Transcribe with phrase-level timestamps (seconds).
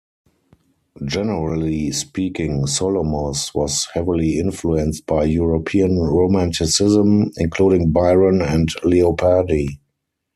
[1.05, 9.77] Generally speaking, Solomos was heavily influenced by European romanticism, including Byron and Leopardi.